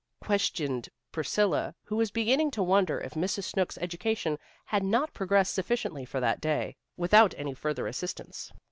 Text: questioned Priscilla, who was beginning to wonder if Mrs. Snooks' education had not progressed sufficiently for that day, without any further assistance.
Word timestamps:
questioned 0.19 0.89
Priscilla, 1.11 1.75
who 1.83 1.95
was 1.95 2.09
beginning 2.09 2.49
to 2.49 2.63
wonder 2.63 2.99
if 3.01 3.13
Mrs. 3.13 3.43
Snooks' 3.43 3.77
education 3.77 4.39
had 4.65 4.81
not 4.83 5.13
progressed 5.13 5.53
sufficiently 5.53 6.05
for 6.05 6.19
that 6.19 6.41
day, 6.41 6.75
without 6.97 7.35
any 7.37 7.53
further 7.53 7.85
assistance. 7.85 8.51